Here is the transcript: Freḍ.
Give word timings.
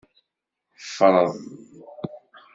Freḍ. 0.95 1.31